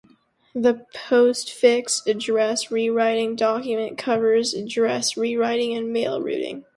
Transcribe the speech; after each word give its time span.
The 0.55 0.87
Postfix 0.95 2.07
Address 2.07 2.71
Rewriting 2.71 3.35
document 3.35 3.99
covers 3.99 4.51
address 4.55 5.15
rewriting 5.15 5.75
and 5.77 5.93
mail 5.93 6.19
routing. 6.19 6.65